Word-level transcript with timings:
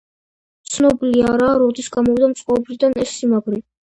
ცნობილი 0.75 1.21
არაა, 1.33 1.59
როდის 1.65 1.91
გამოვიდა 1.97 2.31
მწყობრიდან 2.31 2.99
ეს 3.05 3.15
სიმაგრე. 3.21 3.63